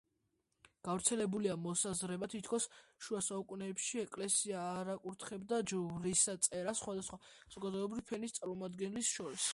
[0.87, 2.65] გავრცელებულია მოსაზრება, თითქოს
[3.07, 9.49] შუასაუკუნეებში ეკლესია არ აკურთხებდა ჯვრისწერას სხვადასხვა საზოგადოებრივი ფენის წარმომადგენლის შორის.